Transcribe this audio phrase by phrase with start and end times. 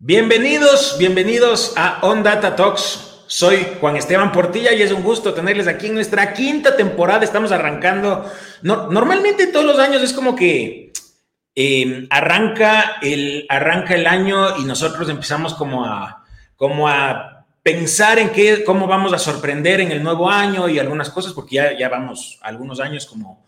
[0.00, 3.24] Bienvenidos, bienvenidos a On Data Talks.
[3.26, 7.24] Soy Juan Esteban Portilla y es un gusto tenerles aquí en nuestra quinta temporada.
[7.24, 8.24] Estamos arrancando.
[8.62, 10.92] normalmente todos los años es como que
[11.56, 16.24] em, arranca, el, arranca el año y nosotros empezamos como a,
[16.54, 21.10] como a pensar en qué, cómo vamos a sorprender en el nuevo año y algunas
[21.10, 23.44] cosas, porque ya, ya vamos algunos años como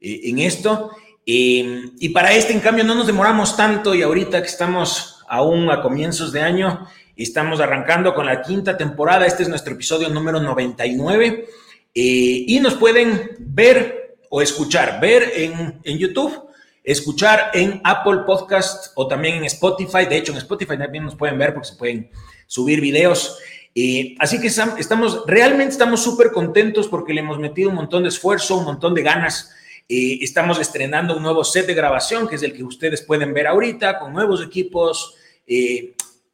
[0.00, 0.90] eh, en esto.
[1.24, 5.70] Em, y para este, en cambio, no nos demoramos tanto y ahorita que estamos aún
[5.70, 6.86] a comienzos de año.
[7.16, 9.26] Estamos arrancando con la quinta temporada.
[9.26, 11.46] Este es nuestro episodio número 99.
[11.94, 16.48] Eh, y nos pueden ver o escuchar, ver en, en, YouTube,
[16.82, 20.06] escuchar en Apple Podcast o también en Spotify.
[20.08, 22.10] De hecho, en Spotify también nos pueden ver porque se pueden
[22.46, 23.38] subir videos.
[23.74, 28.08] Eh, así que estamos, realmente estamos súper contentos porque le hemos metido un montón de
[28.08, 29.50] esfuerzo, un montón de ganas.
[29.88, 33.98] Estamos estrenando un nuevo set de grabación, que es el que ustedes pueden ver ahorita,
[33.98, 35.14] con nuevos equipos,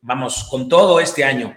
[0.01, 1.57] vamos, con todo este año.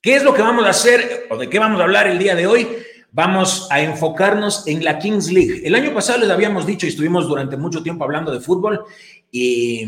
[0.00, 2.34] ¿Qué es lo que vamos a hacer o de qué vamos a hablar el día
[2.34, 2.68] de hoy?
[3.10, 5.62] Vamos a enfocarnos en la Kings League.
[5.64, 8.84] El año pasado les habíamos dicho y estuvimos durante mucho tiempo hablando de fútbol
[9.30, 9.86] y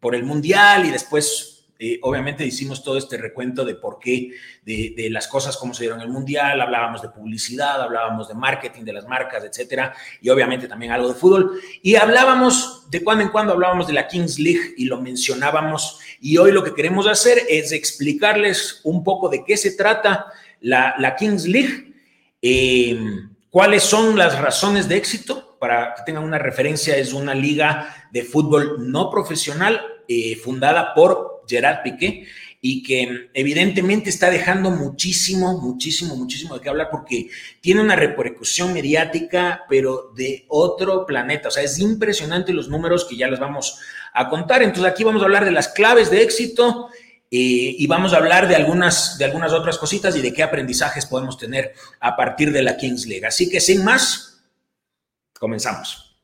[0.00, 4.32] por el Mundial y después eh, obviamente hicimos todo este recuento de por qué,
[4.64, 8.94] de, las cosas como se dieron el mundial, hablábamos de publicidad, hablábamos de marketing de
[8.94, 11.60] las marcas, etcétera, y obviamente también algo de fútbol.
[11.80, 16.00] Y hablábamos, de cuando en cuando hablábamos de la Kings League y lo mencionábamos.
[16.20, 20.26] Y hoy lo que queremos hacer es explicarles un poco de qué se trata
[20.60, 21.94] la, Kings League,
[22.42, 22.98] eh,
[23.50, 25.56] cuáles son las razones de éxito.
[25.60, 31.37] Para que tengan una referencia, es una liga de fútbol no profesional eh, fundada por
[31.48, 32.26] Gerard Piqué,
[32.60, 37.28] y que evidentemente está dejando muchísimo, muchísimo, muchísimo de qué hablar porque
[37.60, 41.48] tiene una repercusión mediática, pero de otro planeta.
[41.48, 43.78] O sea, es impresionante los números que ya les vamos
[44.12, 44.62] a contar.
[44.62, 46.88] Entonces aquí vamos a hablar de las claves de éxito.
[47.30, 51.04] Eh, y vamos a hablar de algunas, de algunas otras cositas y de qué aprendizajes
[51.04, 53.26] podemos tener a partir de la Kings League.
[53.26, 54.42] Así que sin más,
[55.38, 56.16] comenzamos.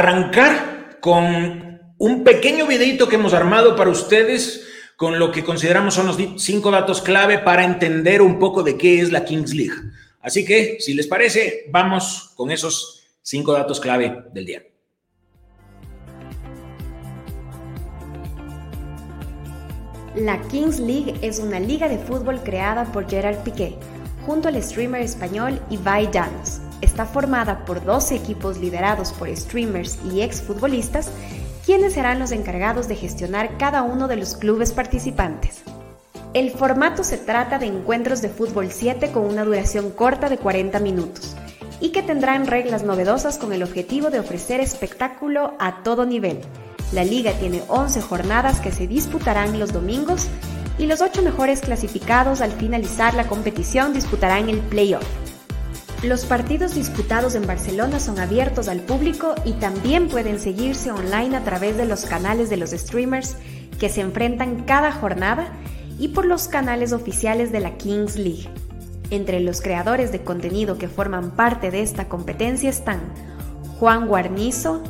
[0.00, 4.66] Arrancar con un pequeño videito que hemos armado para ustedes
[4.96, 9.00] con lo que consideramos son los cinco datos clave para entender un poco de qué
[9.00, 9.74] es la Kings League.
[10.20, 14.62] Así que, si les parece, vamos con esos cinco datos clave del día.
[20.16, 23.76] La Kings League es una liga de fútbol creada por Gerard Piqué,
[24.26, 26.60] junto al streamer español Ibai Llanos.
[26.80, 31.10] Está formada por 12 equipos liderados por streamers y exfutbolistas,
[31.64, 35.62] quienes serán los encargados de gestionar cada uno de los clubes participantes.
[36.32, 40.78] El formato se trata de encuentros de fútbol 7 con una duración corta de 40
[40.80, 41.36] minutos
[41.80, 46.40] y que tendrán reglas novedosas con el objetivo de ofrecer espectáculo a todo nivel
[46.92, 50.26] la liga tiene 11 jornadas que se disputarán los domingos
[50.76, 55.04] y los 8 mejores clasificados al finalizar la competición disputarán el playoff.
[56.02, 61.44] Los partidos disputados en Barcelona son abiertos al público y también pueden seguirse online a
[61.44, 63.36] través de los canales de los streamers
[63.78, 65.52] que se enfrentan cada jornada
[65.98, 68.48] y por los canales oficiales de la Kings League.
[69.10, 73.00] Entre los creadores de contenido que forman parte de esta competencia están
[73.78, 74.82] Juan Guarnizo,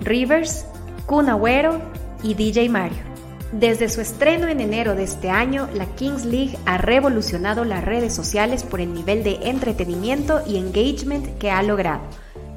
[0.00, 0.66] Rivers,
[1.06, 1.80] Kun Agüero
[2.22, 3.07] y DJ Mario.
[3.52, 8.14] Desde su estreno en enero de este año, la Kings League ha revolucionado las redes
[8.14, 12.02] sociales por el nivel de entretenimiento y engagement que ha logrado.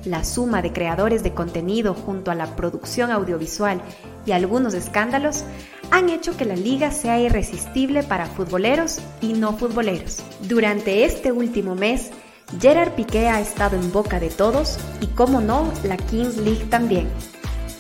[0.04, 3.82] La suma de creadores de contenido junto a la producción audiovisual
[4.26, 5.46] y algunos escándalos
[5.92, 10.22] han hecho que la liga sea irresistible para futboleros y no futboleros.
[10.42, 12.12] Durante este último mes,
[12.60, 17.08] Gerard Piqué ha estado en boca de todos y, como no, la Kings League también.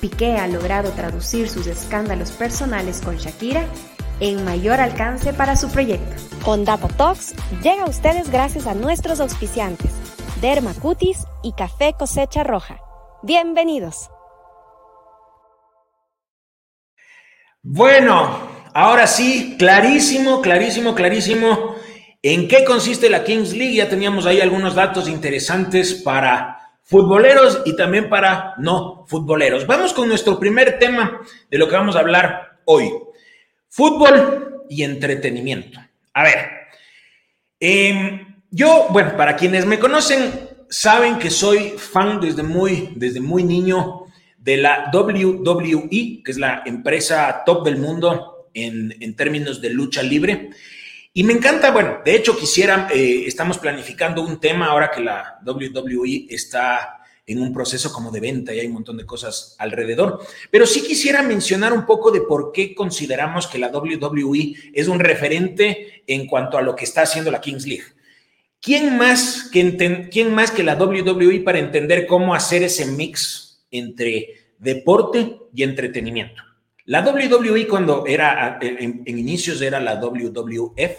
[0.01, 3.67] Piqué ha logrado traducir sus escándalos personales con Shakira
[4.19, 6.15] en mayor alcance para su proyecto.
[6.43, 9.91] Con Data Talks llega a ustedes gracias a nuestros auspiciantes,
[10.41, 12.79] Derma Cutis y Café Cosecha Roja.
[13.21, 14.09] Bienvenidos.
[17.61, 18.39] Bueno,
[18.73, 21.75] ahora sí, clarísimo, clarísimo, clarísimo.
[22.23, 23.75] ¿En qué consiste la Kings League?
[23.75, 26.60] Ya teníamos ahí algunos datos interesantes para
[26.91, 29.65] futboleros y también para no futboleros.
[29.65, 32.91] Vamos con nuestro primer tema de lo que vamos a hablar hoy.
[33.69, 35.79] Fútbol y entretenimiento.
[36.13, 36.49] A ver,
[37.61, 40.33] em, yo, bueno, para quienes me conocen,
[40.69, 46.61] saben que soy fan desde muy, desde muy niño de la WWE, que es la
[46.65, 50.49] empresa top del mundo en, en términos de lucha libre.
[51.13, 55.39] Y me encanta, bueno, de hecho quisiera, eh, estamos planificando un tema ahora que la
[55.45, 60.19] WWE está en un proceso como de venta y hay un montón de cosas alrededor.
[60.49, 64.99] Pero sí quisiera mencionar un poco de por qué consideramos que la WWE es un
[64.99, 67.85] referente en cuanto a lo que está haciendo la Kings League.
[68.61, 74.53] ¿Quién más que, quién más que la WWE para entender cómo hacer ese mix entre
[74.59, 76.50] deporte y entretenimiento?
[76.91, 80.91] La WWE cuando era en, inicios era la WWF,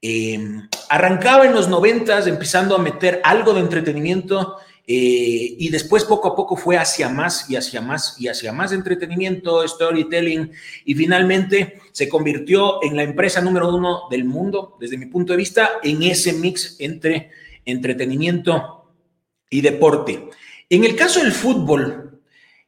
[0.00, 6.26] em, arrancaba en los noventas empezando a meter algo de entretenimiento eh, y después poco
[6.26, 10.50] a poco fue hacia más y hacia más y hacia más entretenimiento, storytelling
[10.86, 15.36] y finalmente se convirtió en la empresa número uno del mundo, desde mi punto de
[15.36, 17.30] vista, en ese mix entre
[17.64, 18.92] entretenimiento
[19.48, 20.30] y deporte.
[20.68, 22.11] En el caso del fútbol,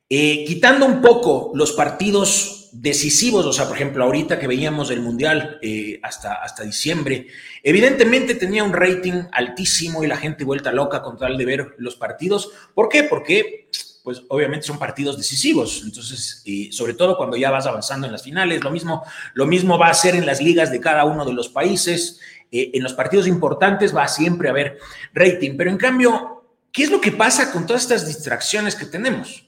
[0.08, 5.00] eh, quitando un poco los partidos decisivos, o sea, por ejemplo, ahorita que veíamos el
[5.00, 7.28] Mundial eh, hasta, hasta diciembre,
[7.62, 11.94] evidentemente tenía un rating altísimo y la gente vuelta loca con tal de ver los
[11.94, 12.50] partidos.
[12.74, 13.04] ¿Por qué?
[13.04, 13.68] Porque,
[14.02, 15.82] pues, obviamente son partidos decisivos.
[15.84, 19.04] Entonces, y sobre todo cuando ya vas avanzando en las finales, lo mismo,
[19.34, 22.18] lo mismo va a ser en las ligas de cada uno de los países.
[22.50, 24.78] Eh, en los partidos importantes va siempre a haber
[25.12, 25.56] rating.
[25.56, 29.46] Pero en cambio, ¿qué es lo que pasa con todas estas distracciones que tenemos?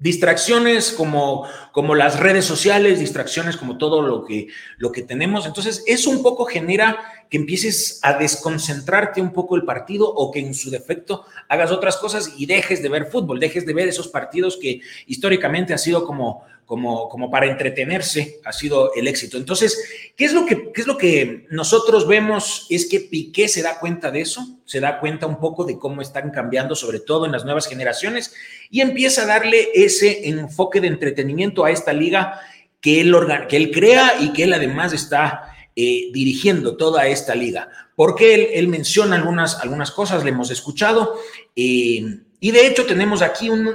[0.00, 4.48] Distracciones como, como las redes sociales, distracciones como todo lo que,
[4.78, 5.46] lo que tenemos.
[5.46, 6.98] Entonces, eso un poco genera
[7.28, 11.96] que empieces a desconcentrarte un poco el partido o que en su defecto hagas otras
[11.98, 16.04] cosas y dejes de ver fútbol, dejes de ver esos partidos que históricamente ha sido
[16.04, 19.36] como, como, como para entretenerse, ha sido el éxito.
[19.36, 19.76] Entonces,
[20.14, 22.68] ¿qué es, lo que, ¿qué es lo que nosotros vemos?
[22.70, 26.00] Es que Piqué se da cuenta de eso, se da cuenta un poco de cómo
[26.00, 28.32] están cambiando, sobre todo en las nuevas generaciones,
[28.70, 32.40] y empieza a darle ese enfoque de entretenimiento a esta liga
[32.80, 33.16] que él,
[33.48, 37.68] que él crea y que él además está eh, dirigiendo toda esta liga.
[37.96, 41.18] Porque él, él menciona algunas, algunas cosas, le hemos escuchado,
[41.56, 43.66] eh, y de hecho tenemos aquí un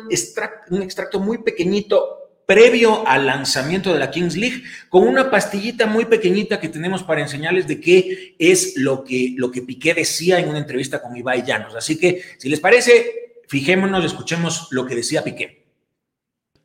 [0.69, 6.05] un extracto muy pequeñito previo al lanzamiento de la Kings League, con una pastillita muy
[6.05, 10.49] pequeñita que tenemos para enseñarles de qué es lo que, lo que Piqué decía en
[10.49, 11.75] una entrevista con Ibai Llanos.
[11.75, 15.64] Así que, si les parece, fijémonos, escuchemos lo que decía Piqué.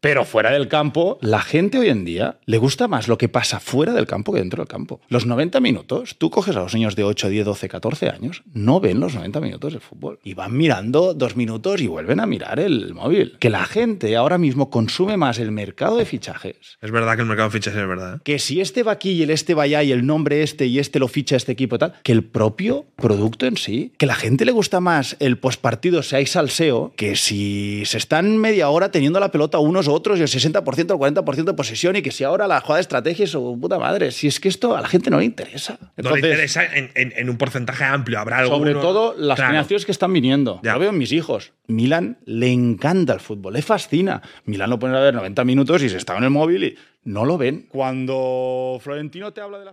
[0.00, 3.60] Pero fuera del campo, la gente hoy en día le gusta más lo que pasa
[3.60, 5.02] fuera del campo que dentro del campo.
[5.08, 8.80] Los 90 minutos, tú coges a los niños de 8, 10, 12, 14 años, no
[8.80, 10.18] ven los 90 minutos de fútbol.
[10.24, 13.36] Y van mirando dos minutos y vuelven a mirar el móvil.
[13.38, 16.78] Que la gente ahora mismo consume más el mercado de fichajes.
[16.80, 18.14] Es verdad que el mercado de fichajes es verdad.
[18.14, 18.20] ¿eh?
[18.24, 20.78] Que si este va aquí y el este va allá y el nombre este y
[20.78, 23.92] este lo ficha este equipo y tal, que el propio producto en sí.
[23.98, 28.38] Que la gente le gusta más el postpartido si hay salseo que si se están
[28.38, 30.64] media hora teniendo la pelota unos otros y el 60%
[30.98, 33.58] o el 40% de posesión y que si ahora la jugada de estrategia es su
[33.60, 34.10] puta madre.
[34.12, 35.78] Si es que esto a la gente no le interesa.
[35.96, 38.18] no le interesa en, un porcentaje amplio.
[38.18, 38.56] Habrá algo.
[38.56, 40.60] Sobre todo las generaciones que están viniendo.
[40.62, 40.74] Ya.
[40.74, 41.52] Lo veo en mis hijos.
[41.66, 44.22] Milan le encanta el fútbol, le fascina.
[44.44, 47.24] Milan lo pone a ver 90 minutos y se está en el móvil y no
[47.24, 47.66] lo ven.
[47.68, 49.72] Cuando Florentino te habla de la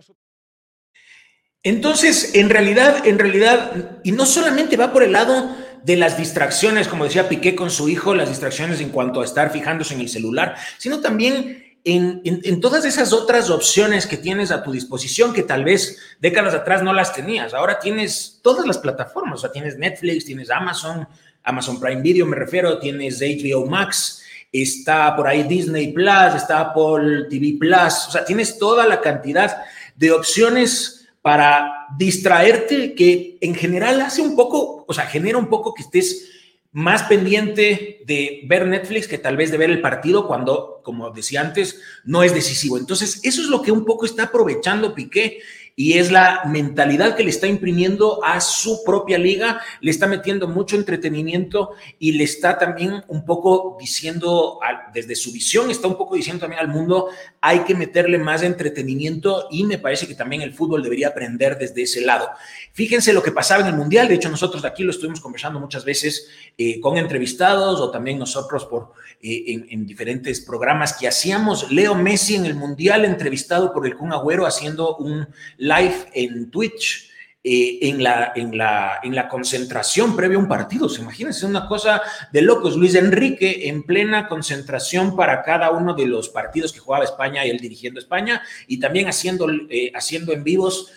[1.64, 6.88] entonces, en realidad, en realidad, y no solamente va por el lado de las distracciones,
[6.88, 10.08] como decía Piqué con su hijo, las distracciones en cuanto a estar fijándose en el
[10.08, 15.64] celular, sino también en, todas esas otras opciones que tienes a tu disposición que tal
[15.64, 17.54] vez décadas atrás no las tenías.
[17.54, 21.08] Ahora tienes todas las plataformas, o sea, tienes Netflix, tienes Amazon,
[21.44, 24.22] Amazon Prime Video me refiero, tienes HBO Max,
[24.52, 29.64] está por ahí Disney Plus, está Apple TV Plus, o sea, tienes toda la cantidad
[29.96, 35.74] de opciones para distraerte, que en general hace un poco, o sea, genera un poco
[35.74, 36.28] que estés
[36.72, 41.40] más pendiente de ver Netflix que tal vez de ver el partido cuando, como decía
[41.40, 42.78] antes, no es decisivo.
[42.78, 45.40] Entonces, eso es lo que un poco está aprovechando Piqué
[45.80, 50.48] y es la mentalidad que le está imprimiendo a su propia liga, le está metiendo
[50.48, 51.70] mucho entretenimiento
[52.00, 54.58] y le está también un poco diciendo,
[54.92, 59.46] desde su visión, está un poco diciendo también al mundo, hay que meterle más entretenimiento
[59.52, 62.28] y me parece que también el fútbol debería aprender desde ese lado.
[62.72, 65.84] Fíjense lo que pasaba en el Mundial, de hecho nosotros aquí lo estuvimos conversando muchas
[65.84, 66.26] veces
[66.58, 71.70] eh, con entrevistados o también nosotros por, eh, en, en, diferentes programas que hacíamos.
[71.70, 75.28] Leo Messi en el Mundial entrevistado por el Kun Agüero haciendo un
[75.68, 77.06] live en Twitch.
[77.44, 80.88] Eh, en, la, en, la, en la concentración previo a un partido.
[80.88, 81.46] ¿Se imagínense?
[81.46, 82.76] Una cosa de locos.
[82.76, 87.50] Luis Enrique en plena concentración para cada uno de los partidos que jugaba España y
[87.50, 89.46] él dirigiendo España y también haciendo,
[89.94, 90.90] haciendo en vivos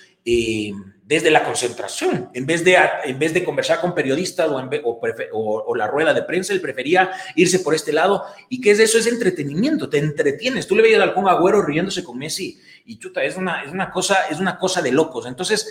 [1.12, 2.30] desde la concentración.
[2.34, 6.62] En vez de, en vez de conversar con periodistas o, la rueda de prensa, él
[6.62, 8.24] prefería irse por este lado.
[8.48, 8.98] ¿Y qué es eso?
[8.98, 10.68] Es entretenimiento, te entretienes.
[10.68, 14.28] Tú le veías al Agüero riéndose con Messi y chuta, es una, es una, cosa,
[14.30, 15.26] es una cosa de locos.
[15.26, 15.70] Entonces,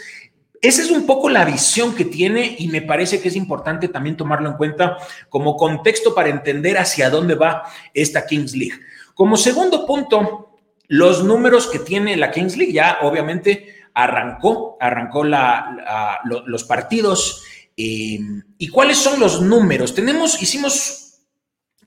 [0.61, 4.18] esa es un poco la visión que tiene y me parece que es importante también
[4.18, 4.99] tomarlo en cuenta
[5.30, 7.62] como contexto para entender hacia dónde va
[7.94, 8.78] esta Kings League.
[9.14, 16.64] Como segundo punto, los números que tiene la Kings League, ya obviamente arrancó, arrancó los
[16.64, 17.44] partidos.
[17.76, 18.18] Eh,
[18.59, 19.94] ¿Y cuáles son los números?
[19.94, 21.20] Tenemos, hicimos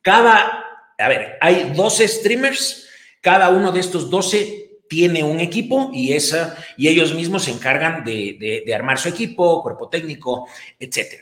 [0.01, 0.65] cada,
[0.97, 2.87] a ver, hay 12 streamers,
[3.21, 8.03] cada uno de estos 12 tiene un equipo y, esa, y ellos mismos se encargan
[8.03, 10.47] de, armar su equipo, cuerpo técnico,
[10.79, 11.15] etc.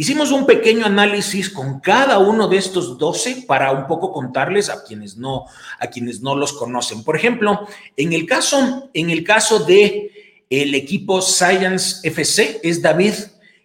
[0.00, 4.82] Hicimos un pequeño análisis con cada uno de estos 12 para un poco contarles a
[4.82, 5.44] quienes no,
[5.78, 7.04] a quienes no los conocen.
[7.04, 13.12] Por ejemplo, en el caso, en el caso de el equipo Science FC es David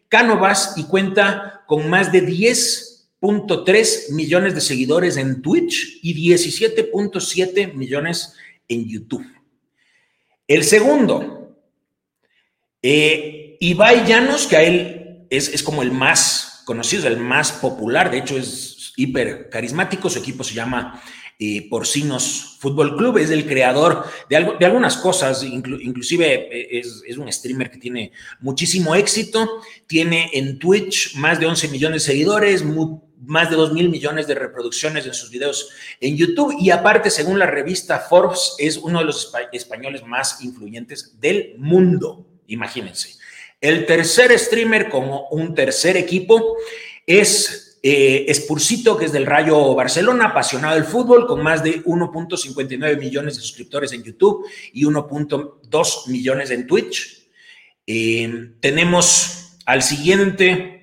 [0.09, 8.33] Cánovas y cuenta con más de 10.3 millones de seguidores en Twitch y 17.7 millones
[8.67, 9.25] en YouTube.
[10.49, 11.55] El segundo,
[12.81, 15.04] eh, Ibai Llanos, que a él
[15.37, 20.43] es, como el más conocido, el más popular, de hecho es hiper carismático, su equipo
[20.43, 21.01] se llama
[21.37, 27.03] eh, Porcinos Fútbol Club, es el creador de, algo, de algunas cosas, inclusive eh, es,
[27.05, 32.11] es, un streamer que tiene muchísimo éxito, tiene en Twitch más de 11 millones de
[32.13, 32.63] seguidores,
[33.25, 36.55] más de 2 mil millones de reproducciones en sus videos en YouTube.
[36.59, 42.27] Y aparte, según la revista Forbes, es uno de los españoles más influyentes del mundo,
[42.47, 43.15] imagínense.
[43.61, 46.57] El tercer streamer como un tercer equipo
[47.05, 52.99] es eh, Spursito, que es del Rayo Barcelona, apasionado del fútbol, con más de 1.59
[52.99, 57.27] millones de suscriptores en YouTube y 1.2 millones en Twitch.
[57.85, 60.75] Eh, tenemos al siguiente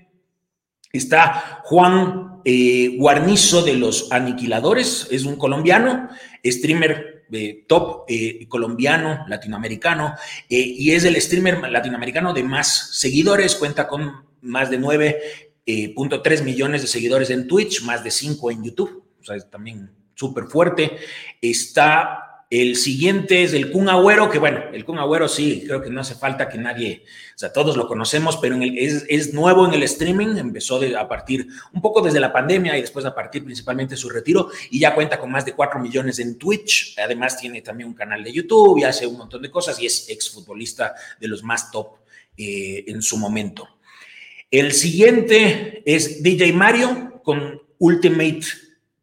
[0.93, 6.11] Está Juan eh, Guarnizo de los Aniquiladores, es un colombiano,
[6.45, 10.15] streamer eh, top eh, colombiano, latinoamericano,
[10.49, 16.89] y es el streamer latinoamericano de más seguidores, cuenta con más de 9.3 millones de
[16.89, 20.99] seguidores en Twitch, más de 5 en YouTube, o sea, es también súper fuerte.
[21.41, 25.89] Está el siguiente es el Kun Agüero, que bueno, el Kun Agüero sí, creo que
[25.89, 27.03] no hace falta que nadie,
[27.35, 31.81] o sea, todos lo conocemos, pero es, nuevo en el streaming, empezó a partir un
[31.81, 35.19] poco desde la pandemia y después a partir principalmente de su retiro y ya cuenta
[35.19, 38.85] con más de 4 millones en Twitch, además tiene también un canal de YouTube y
[38.85, 42.01] hace un montón de cosas y es exfutbolista de los más top
[42.37, 43.67] eh, en su momento.
[44.51, 48.43] El siguiente es DJ Mario con Ultimate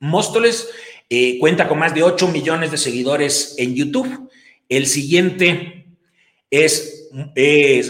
[0.01, 0.69] Móstoles
[1.09, 4.29] eh, cuenta con más de 8 millones de seguidores en YouTube.
[4.67, 5.87] El siguiente
[6.51, 7.09] es,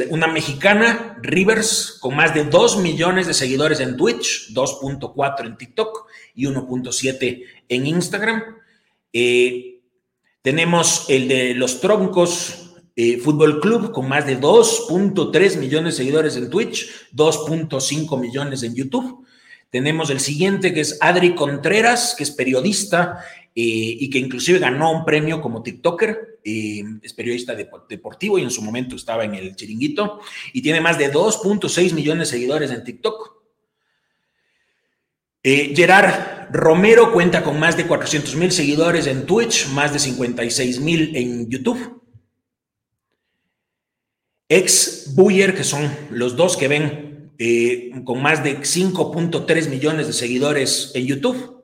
[0.09, 6.07] una mexicana, Rivers, con más de 2 millones de seguidores en Twitch, 2.4 en TikTok
[6.35, 8.43] y 1.7 en Instagram.
[9.11, 9.81] Eh,
[10.41, 16.35] tenemos el de los Troncos eh, Fútbol Club con más de 2.3 millones de seguidores
[16.35, 19.25] en Twitch, 2.5 millones en YouTube.
[19.69, 23.23] Tenemos el siguiente que es Adri Contreras, que es periodista
[23.55, 26.39] eh, y que inclusive ganó un premio como TikToker.
[26.43, 30.21] Eh, es periodista deportivo y en su momento estaba en el chiringuito
[30.53, 33.39] y tiene más de 2.6 millones de seguidores en TikTok.
[35.43, 40.79] Eh, Gerard Romero cuenta con más de 400 mil seguidores en Twitch, más de 56
[40.79, 42.01] mil en YouTube.
[44.49, 47.08] Ex Buyer, que son los dos que ven
[47.41, 51.63] eh, con más de 5.3 millones de seguidores en YouTube.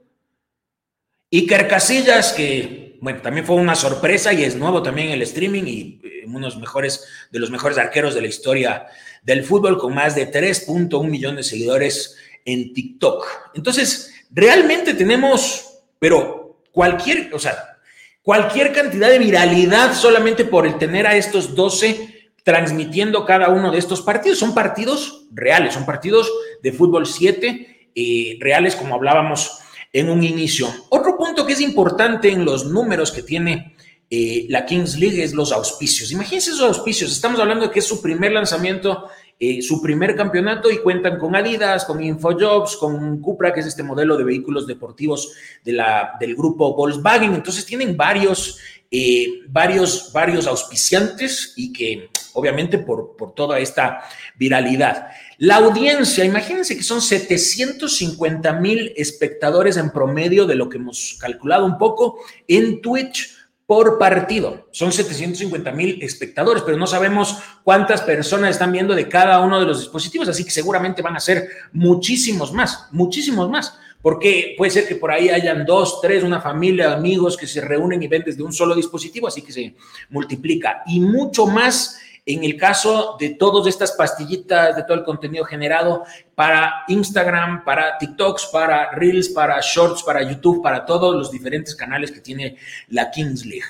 [1.30, 6.02] Iker Casillas, que bueno, también fue una sorpresa y es nuevo también el streaming y
[6.02, 8.88] eh, uno de los mejores, de los mejores arqueros de la historia
[9.22, 12.16] del fútbol, con más de 3.1 millones de seguidores
[12.46, 13.26] en TikTok.
[13.54, 17.80] Entonces, realmente tenemos, pero cualquier, o sea,
[18.22, 22.15] cualquier cantidad de viralidad solamente por el tener a estos 12
[22.46, 24.38] transmitiendo cada uno de estos partidos.
[24.38, 29.58] Son partidos reales, son partidos de fútbol 7, eh, reales como hablábamos
[29.92, 30.68] en un inicio.
[30.90, 33.76] Otro punto que es importante en los números que tiene
[34.12, 36.12] eh, la Kings League es los auspicios.
[36.12, 37.12] Imagínense esos auspicios.
[37.12, 39.10] Estamos hablando de que es su primer lanzamiento,
[39.40, 43.84] eh, su primer campeonato y cuentan con Adidas, con Infojobs, con Cupra, que es este
[43.84, 47.34] modelo de vehículos deportivos de la, del grupo Volkswagen.
[47.34, 48.60] Entonces tienen varios
[48.92, 54.04] eh, varios, varios auspiciantes y que obviamente por, por toda esta
[54.38, 55.08] viralidad.
[55.38, 61.66] La audiencia, imagínense que son 750 mil espectadores en promedio de lo que hemos calculado
[61.66, 64.68] un poco en Twitch por partido.
[64.72, 69.66] Son 750 mil espectadores, pero no sabemos cuántas personas están viendo de cada uno de
[69.66, 74.88] los dispositivos, así que seguramente van a ser muchísimos más, muchísimos más, porque puede ser
[74.88, 78.44] que por ahí hayan dos, tres, una familia amigos que se reúnen y ven desde
[78.44, 79.76] un solo dispositivo, así que se
[80.10, 80.84] multiplica.
[80.86, 86.04] Y mucho más en el caso de todas estas pastillitas, de todo el contenido generado
[86.34, 92.12] para Instagram, para TikToks, para Reels, para Shorts, para YouTube, para todos los diferentes canales
[92.12, 92.58] que tiene
[92.90, 93.66] la Kings League.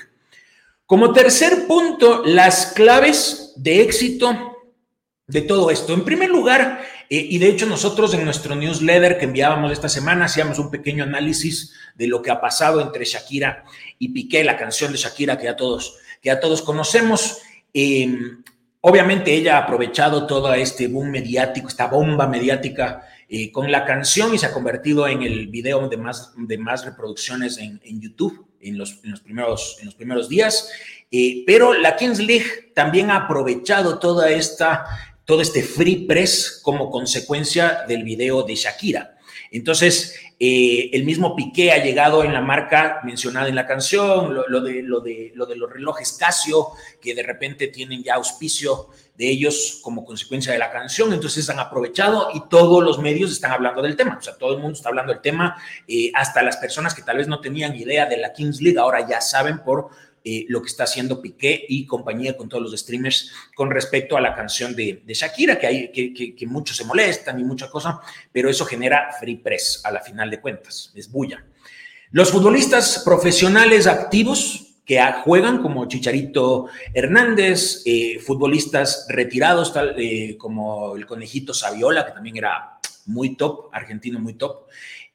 [0.86, 4.56] Como tercer punto, las claves de éxito
[5.26, 5.92] de todo esto.
[5.92, 10.26] En primer lugar, eh, y de hecho nosotros en nuestro newsletter que enviábamos esta semana
[10.26, 13.64] hacíamos un pequeño análisis de lo que ha pasado entre Shakira
[13.98, 17.42] y Piqué, la canción de Shakira que ya todos, que ya todos conocemos.
[17.78, 18.42] Em,
[18.80, 24.34] obviamente ella ha aprovechado todo este boom mediático, esta bomba mediática eh, con la canción
[24.34, 29.10] y se ha convertido en el video de más, reproducciones en, YouTube en los, en
[29.10, 30.70] los, primeros, en los primeros días.
[31.10, 34.86] Eh, pero la Kings League también ha aprovechado toda esta,
[35.26, 39.15] todo este free press como consecuencia del video de Shakira.
[39.50, 44.60] Entonces, eh, el mismo Piqué ha llegado en la marca mencionada en la canción, lo,
[44.60, 46.68] de, lo, de, lo de los relojes Casio,
[47.00, 51.58] que de repente tienen ya auspicio de ellos como consecuencia de la canción, entonces han
[51.58, 54.90] aprovechado y todos los medios están hablando del tema, o sea, todo el mundo está
[54.90, 55.56] hablando del tema,
[55.88, 59.08] eh, hasta las personas que tal vez no tenían idea de la Kings League ahora
[59.08, 59.88] ya saben por
[60.28, 64.20] eh, lo que está haciendo Piqué y compañía con todos los streamers con respecto a
[64.20, 68.00] la canción de, Shakira, que, hay, que, muchos se molestan y mucha cosa,
[68.32, 71.44] pero eso genera free press a la final de cuentas, es bulla.
[72.10, 81.06] Los futbolistas profesionales activos que juegan como Chicharito Hernández, eh, futbolistas retirados eh, como el
[81.06, 84.66] conejito Saviola, que también era muy top, argentino muy top,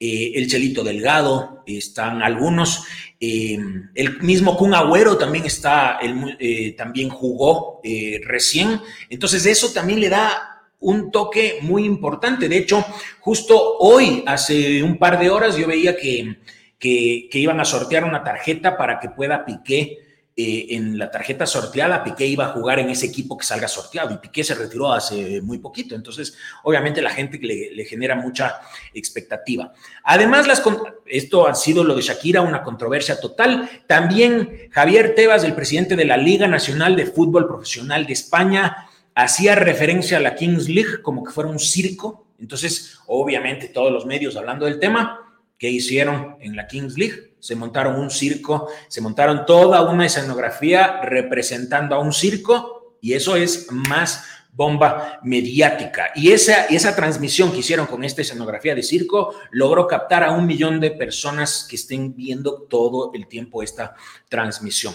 [0.03, 2.85] eh, el Chelito Delgado, están algunos,
[3.19, 3.55] eh,
[3.93, 7.81] el mismo Kun Agüero también está, eh, también jugó
[8.23, 8.81] recién,
[9.11, 12.49] entonces eso también le da un toque muy importante.
[12.49, 12.83] De hecho,
[13.19, 16.37] justo hoy, hace un par de horas, yo veía que,
[16.79, 19.99] que, que iban a sortear una tarjeta para que pueda Piqué
[20.37, 24.13] eh, en la tarjeta sorteada, Piqué iba a jugar en ese equipo que salga sorteado
[24.13, 25.93] y Piqué se retiró hace muy poquito.
[25.93, 28.61] Entonces, obviamente la gente le, genera mucha
[28.93, 29.73] expectativa.
[30.05, 30.63] Además, las,
[31.05, 33.69] esto ha sido lo de Shakira, una controversia total.
[33.87, 39.55] También Javier Tebas, el presidente de la Liga Nacional de Fútbol Profesional de España, hacía
[39.55, 42.27] referencia a la Kings League como que fuera un circo.
[42.39, 47.30] Entonces, obviamente, todos los medios hablando del tema, ¿qué hicieron en la Kings League?
[47.41, 53.35] Se montaron un circo, se montaron toda una escenografía representando a un circo y eso
[53.35, 54.23] es más
[54.53, 56.11] bomba mediática.
[56.15, 60.45] Y esa, esa transmisión que hicieron con esta escenografía de circo logró captar a un
[60.45, 63.95] millón de personas que estén viendo todo el tiempo esta
[64.29, 64.93] transmisión.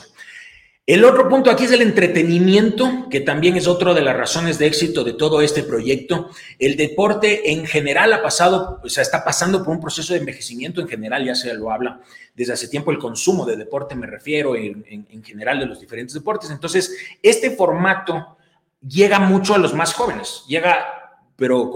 [0.87, 4.69] El otro punto aquí es el entretenimiento, que también es otra de las razones de
[4.69, 6.31] éxito de todo este proyecto.
[6.61, 10.81] El deporte en general ha pasado, o sea, está pasando por un proceso de envejecimiento
[10.81, 12.01] en general, ya se lo habla
[12.37, 16.51] desde hace tiempo el consumo de deporte, me refiero en, general de los diferentes deportes.
[16.51, 18.37] Entonces, este formato
[18.81, 20.87] llega mucho a los más jóvenes, llega,
[21.35, 21.73] pero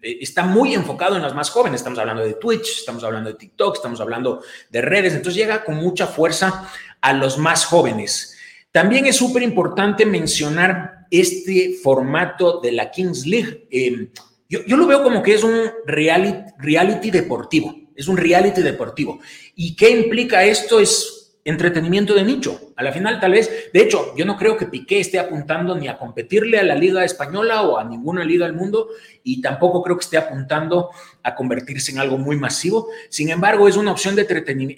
[0.00, 1.82] eh, está muy enfocado en los más jóvenes.
[1.82, 5.74] Estamos hablando de Twitch, estamos hablando de TikTok, estamos hablando de redes, entonces llega con
[5.74, 6.66] mucha fuerza
[7.02, 8.33] a los más jóvenes.
[8.74, 13.68] También es súper importante mencionar este formato de la Kings League.
[13.70, 14.08] Eh,
[14.48, 19.20] yo, lo veo como que es un reality, reality deportivo, es un reality deportivo.
[19.54, 20.80] ¿Y qué implica esto?
[20.80, 22.72] Es entretenimiento de nicho.
[22.74, 25.86] A la final, tal vez, de hecho, yo no creo que Piqué esté apuntando ni
[25.86, 28.88] a competirle a la Liga Española o a ninguna liga del mundo
[29.22, 30.90] y tampoco creo que esté apuntando
[31.22, 32.88] a convertirse en algo muy masivo.
[33.08, 34.26] Sin embargo, es una opción de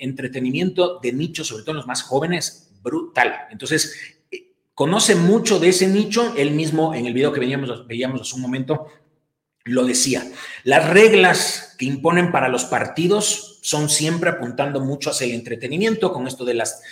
[0.00, 3.49] entretenimiento de nicho, sobre todo en los más jóvenes, brutal.
[3.51, 3.94] Entonces,
[4.31, 8.37] eh, conoce mucho de ese nicho, él mismo en el video que veíamos, veíamos hace
[8.37, 8.87] un momento
[9.66, 10.25] lo decía.
[10.62, 16.29] Las reglas que imponen para los partidos son siempre apuntando mucho hacia el entretenimiento, con
[16.29, 16.83] esto de las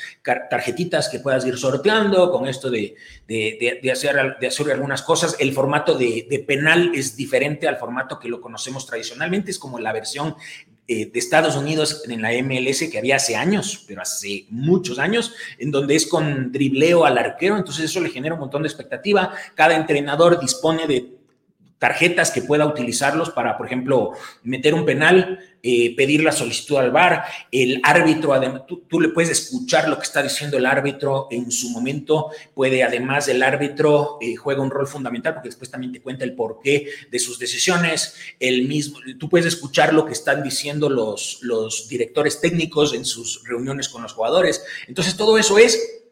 [0.51, 2.97] tarjetitas que puedas ir sorteando, con esto de,
[3.93, 5.37] hacer, de hacer algunas cosas.
[5.39, 9.93] El formato de, penal es diferente al formato que lo conocemos tradicionalmente, es como la
[9.93, 10.35] versión
[10.87, 15.33] eh, de Estados Unidos en la MLS que había hace años, pero hace muchos años,
[15.59, 19.33] en donde es con dribleo al arquero, entonces eso le genera un montón de expectativa.
[19.55, 21.14] Cada entrenador dispone de
[21.85, 26.91] tarjetas que pueda utilizarlos para, por ejemplo, meter un penal, eh, pedir la solicitud al
[26.91, 28.33] VAR, el árbitro,
[28.89, 33.27] tú, le puedes escuchar lo que está diciendo el árbitro en su momento, puede además
[33.27, 37.19] del árbitro eh, juega un rol fundamental porque después también te cuenta el porqué de
[37.19, 42.95] sus decisiones, el mismo, tú puedes escuchar lo que están diciendo los, los directores técnicos
[42.95, 46.04] en sus reuniones con los jugadores, entonces todo eso es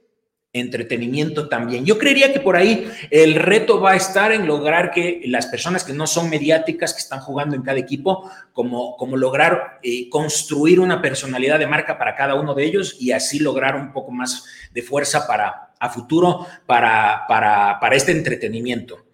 [0.53, 1.87] entretenimiento también.
[1.87, 5.83] Yo creería que por ahí el reto va a estar en lograr que las personas
[5.83, 10.79] que no son mediáticas, que están jugando en cada equipo, como, como lograr eh, construir
[10.79, 14.45] una personalidad de marca para cada uno de ellos y así lograr un poco más
[14.73, 19.07] de fuerza para a futuro para, para, para este entretenimiento.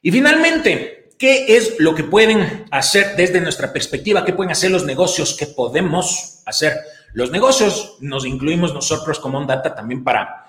[0.00, 4.24] Y finalmente, ¿qué es lo que pueden hacer desde nuestra perspectiva?
[4.24, 5.36] ¿Qué pueden hacer los negocios?
[5.38, 6.72] ¿Qué podemos hacer?
[7.12, 10.45] Los negocios nos incluimos nosotros como un data también para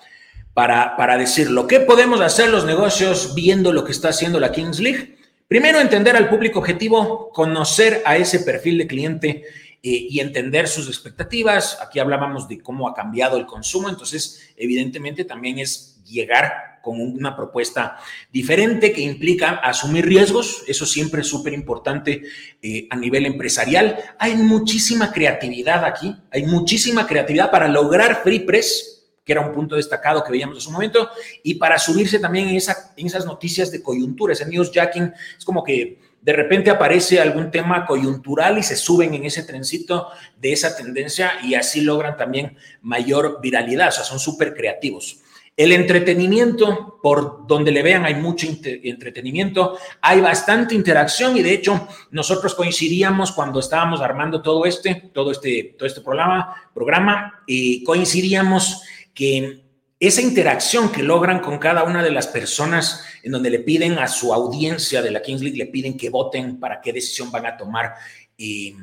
[0.58, 4.80] para, decir lo que podemos hacer los negocios viendo lo que está haciendo la Kings
[4.80, 5.16] League.
[5.46, 10.88] Primero, entender al público objetivo, conocer a ese perfil de cliente eh, y entender sus
[10.88, 11.78] expectativas.
[11.80, 17.36] Aquí hablábamos de cómo ha cambiado el consumo, entonces evidentemente también es llegar con una
[17.36, 17.96] propuesta
[18.32, 22.22] diferente que implica asumir riesgos, eso siempre es súper importante
[22.62, 23.96] eh, a nivel empresarial.
[24.18, 28.97] Hay muchísima creatividad aquí, hay muchísima creatividad para lograr free press
[29.28, 31.10] que era un punto destacado que veíamos en su momento,
[31.42, 35.62] y para subirse también en, esa, en esas noticias de coyuntura, ese newsjacking, es como
[35.62, 40.08] que de repente aparece algún tema coyuntural y se suben en ese trencito
[40.40, 45.20] de esa tendencia y así logran también mayor viralidad, o sea, son súper creativos.
[45.58, 51.86] El entretenimiento, por donde le vean, hay mucho entretenimiento, hay bastante interacción y de hecho
[52.12, 58.82] nosotros coincidíamos cuando estábamos armando todo este, todo este, todo este programa, programa y coincidíamos
[59.18, 59.64] que
[59.98, 64.06] esa interacción que logran con cada una de las personas en donde le piden a
[64.06, 67.56] su audiencia de la Kings League, le piden que voten para qué decisión van a
[67.56, 67.94] tomar.
[68.36, 68.76] y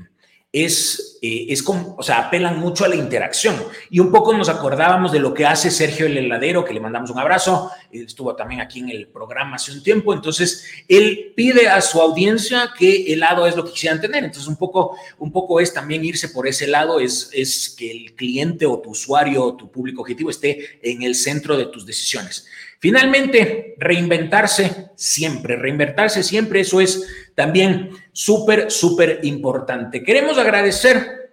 [0.55, 3.61] es, eh, es como, o sea, apelan mucho a la interacción.
[3.89, 7.09] Y un poco nos acordábamos de lo que hace Sergio el heladero, que le mandamos
[7.09, 11.81] un abrazo, estuvo también aquí en el programa hace un tiempo, entonces él pide a
[11.81, 14.23] su audiencia que helado es lo que quisieran tener.
[14.23, 18.15] Entonces un poco, un poco es también irse por ese lado, es, es que el
[18.15, 22.47] cliente o tu usuario o tu público objetivo esté en el centro de tus decisiones.
[22.79, 30.03] Finalmente, reinventarse siempre, reinventarse siempre, eso es también súper, súper importante.
[30.03, 31.25] Queremos agradecer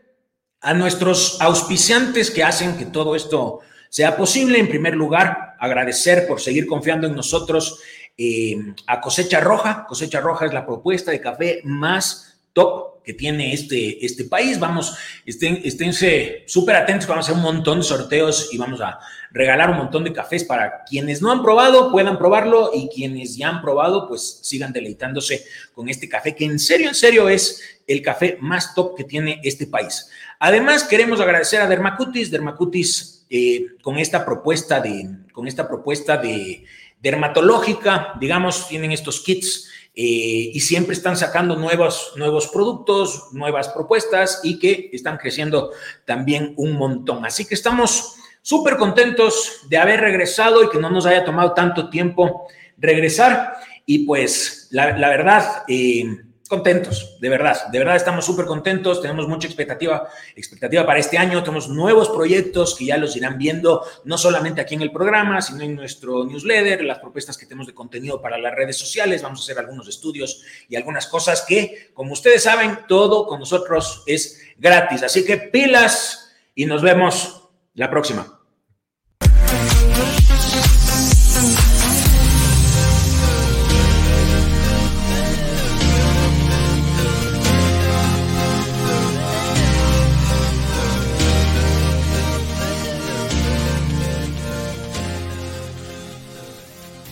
[0.61, 4.59] a nuestros auspiciantes que hacen que todo esto sea posible.
[4.59, 7.81] En primer lugar, agradecer por seguir confiando en nosotros
[8.17, 9.87] eh, a Cosecha Roja.
[9.87, 14.59] Cosecha Roja es la propuesta de café más top que tiene este, este país.
[14.59, 18.99] Vamos, estén, esténse súper atentos, vamos a hacer un montón de sorteos y vamos a
[19.31, 23.49] regalar un montón de cafés para quienes no han probado, puedan probarlo y quienes ya
[23.49, 28.03] han probado, pues sigan deleitándose con este café, que en serio, en serio es el
[28.03, 30.09] café más top que tiene este país.
[30.39, 36.65] Además, queremos agradecer a Dermacutis, Dermacutis eh, con esta propuesta de, con esta propuesta de
[37.01, 44.41] dermatológica, digamos, tienen estos kits eh, y siempre están sacando nuevos, nuevos productos, nuevas propuestas
[44.43, 45.71] y que están creciendo
[46.07, 47.27] también un montón.
[47.27, 51.91] Así que estamos súper contentos de haber regresado y que no nos haya tomado tanto
[51.91, 53.55] tiempo regresar.
[53.85, 56.05] Y pues la, verdad, eh,
[56.53, 61.43] contentos, de verdad, de verdad estamos súper contentos, tenemos mucha expectativa, expectativa para este año,
[61.43, 65.63] tenemos nuevos proyectos que ya los irán viendo, no solamente aquí en el programa, sino
[65.63, 69.43] en nuestro newsletter, las propuestas que tenemos de contenido para las redes sociales, vamos a
[69.45, 75.05] hacer algunos estudios y algunas cosas que, como ustedes saben, todo con nosotros es gratis,
[75.05, 78.32] así que pilas y nos vemos la próxima.